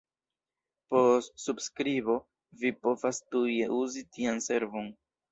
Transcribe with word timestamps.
Post 0.93 1.33
subskribo 1.41 2.15
vi 2.61 2.71
povas 2.85 3.19
tuj 3.35 3.53
uzi 3.81 4.03
tian 4.17 4.41
servon. 4.47 4.89